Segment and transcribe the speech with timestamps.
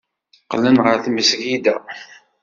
[0.43, 1.75] Qqlen ɣer tmesgida.